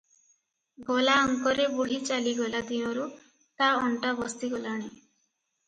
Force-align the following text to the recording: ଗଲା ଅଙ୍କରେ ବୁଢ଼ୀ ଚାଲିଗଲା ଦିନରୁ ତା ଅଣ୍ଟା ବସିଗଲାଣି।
ଗଲା 0.87 1.17
ଅଙ୍କରେ 1.25 1.67
ବୁଢ଼ୀ 1.75 1.99
ଚାଲିଗଲା 2.09 2.63
ଦିନରୁ 2.71 3.07
ତା 3.43 3.71
ଅଣ୍ଟା 3.85 4.17
ବସିଗଲାଣି। 4.25 4.93